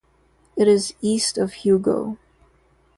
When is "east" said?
1.01-1.37